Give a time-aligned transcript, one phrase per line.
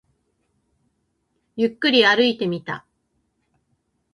[1.55, 2.87] ゆっくり歩いてみた